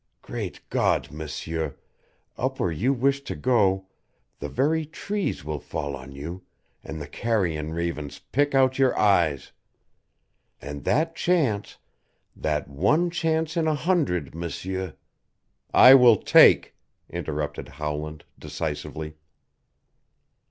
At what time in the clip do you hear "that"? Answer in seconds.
10.85-11.15, 12.35-12.67